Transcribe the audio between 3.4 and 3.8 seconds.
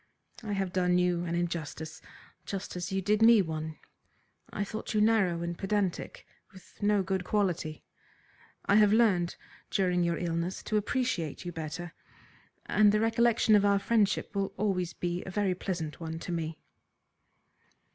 one.